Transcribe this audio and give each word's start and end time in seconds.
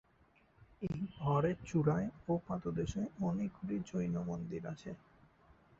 এই 0.81 0.99
পাহাড়ের 1.11 1.57
চূড়ায় 1.65 2.07
ও 2.27 2.43
পাদদেশে 2.47 3.01
অনেকগুলি 3.21 3.75
জৈন 3.89 4.15
মন্দিরআছে। 4.29 4.91